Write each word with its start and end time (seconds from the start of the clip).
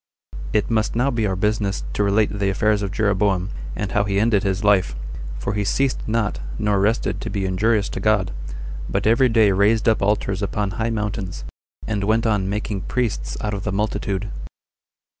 It 0.51 0.71
must 0.71 0.93
be 0.93 0.97
now 0.97 1.13
our 1.29 1.35
business 1.35 1.83
to 1.93 2.03
relate 2.03 2.31
the 2.39 2.49
affairs 2.49 2.81
of 2.81 2.91
Jeroboam, 2.91 3.51
and 3.75 3.91
how 3.91 4.03
he 4.05 4.19
ended 4.19 4.41
his 4.41 4.63
life; 4.63 4.95
for 5.37 5.53
he 5.53 5.63
ceased 5.63 6.07
not 6.07 6.39
nor 6.57 6.79
rested 6.79 7.21
to 7.21 7.29
be 7.29 7.45
injurious 7.45 7.87
to 7.89 7.99
God, 7.99 8.31
but 8.89 9.05
every 9.05 9.29
day 9.29 9.51
raised 9.51 9.87
up 9.87 10.01
altars 10.01 10.41
upon 10.41 10.71
high 10.71 10.89
mountains, 10.89 11.43
and 11.85 12.03
went 12.03 12.25
on 12.25 12.49
making 12.49 12.81
priests 12.81 13.37
out 13.41 13.53
of 13.53 13.63
the 13.63 13.71
multitude. 13.71 14.31